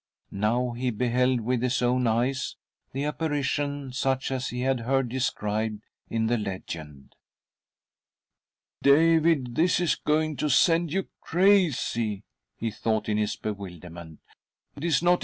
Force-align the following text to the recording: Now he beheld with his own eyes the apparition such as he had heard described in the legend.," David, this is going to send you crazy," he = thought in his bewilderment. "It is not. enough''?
Now 0.33 0.71
he 0.71 0.89
beheld 0.89 1.41
with 1.41 1.61
his 1.61 1.79
own 1.83 2.07
eyes 2.07 2.55
the 2.91 3.03
apparition 3.03 3.93
such 3.93 4.31
as 4.31 4.47
he 4.47 4.61
had 4.61 4.79
heard 4.79 5.09
described 5.09 5.83
in 6.09 6.25
the 6.25 6.39
legend.," 6.39 7.13
David, 8.81 9.53
this 9.53 9.79
is 9.79 9.93
going 9.93 10.37
to 10.37 10.49
send 10.49 10.91
you 10.91 11.07
crazy," 11.21 12.23
he 12.57 12.71
= 12.71 12.71
thought 12.81 13.09
in 13.09 13.17
his 13.19 13.35
bewilderment. 13.35 14.21
"It 14.75 14.83
is 14.85 15.03
not. 15.03 15.09
enough''? 15.11 15.19